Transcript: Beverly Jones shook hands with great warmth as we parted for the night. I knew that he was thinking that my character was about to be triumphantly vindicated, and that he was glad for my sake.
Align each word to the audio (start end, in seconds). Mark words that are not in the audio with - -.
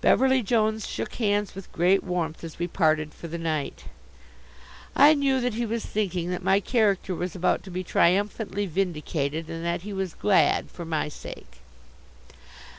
Beverly 0.00 0.42
Jones 0.42 0.86
shook 0.86 1.16
hands 1.16 1.54
with 1.54 1.70
great 1.72 2.02
warmth 2.02 2.42
as 2.42 2.58
we 2.58 2.66
parted 2.66 3.12
for 3.12 3.28
the 3.28 3.36
night. 3.36 3.84
I 4.96 5.12
knew 5.12 5.42
that 5.42 5.52
he 5.52 5.66
was 5.66 5.84
thinking 5.84 6.30
that 6.30 6.42
my 6.42 6.58
character 6.58 7.14
was 7.14 7.36
about 7.36 7.62
to 7.64 7.70
be 7.70 7.84
triumphantly 7.84 8.64
vindicated, 8.64 9.50
and 9.50 9.62
that 9.66 9.82
he 9.82 9.92
was 9.92 10.14
glad 10.14 10.70
for 10.70 10.86
my 10.86 11.10
sake. 11.10 11.58